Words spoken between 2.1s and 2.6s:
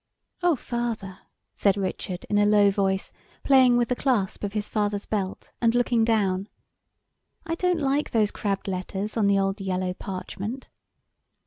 in a